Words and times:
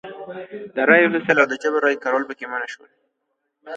د 0.75 0.77
رایو 0.89 1.09
اخیستل 1.11 1.37
او 1.41 1.47
د 1.49 1.53
جبري 1.61 1.79
رایې 1.85 2.01
کارول 2.03 2.23
پکې 2.29 2.45
منع 2.51 2.67
شول. 2.73 2.89